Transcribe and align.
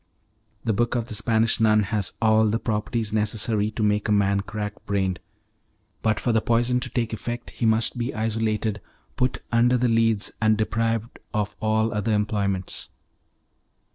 The 0.63 0.73
book 0.73 0.95
of 0.95 1.09
the 1.09 1.13
Spanish 1.13 1.59
nun 1.59 1.83
has 1.83 2.13
all 2.19 2.47
the 2.47 2.57
properties 2.57 3.13
necessary 3.13 3.69
to 3.69 3.83
make 3.83 4.07
a 4.07 4.11
man 4.11 4.39
crack 4.39 4.83
brained; 4.87 5.19
but 6.01 6.19
for 6.19 6.31
the 6.31 6.41
poison 6.41 6.79
to 6.79 6.89
take 6.89 7.13
effect 7.13 7.51
he 7.51 7.67
must 7.67 7.99
be 7.99 8.11
isolated, 8.11 8.81
put 9.15 9.43
under 9.51 9.77
the 9.77 9.89
Leads, 9.89 10.31
and 10.41 10.57
deprived 10.57 11.19
of 11.35 11.55
all 11.61 11.93
other 11.93 12.13
employments. 12.13 12.89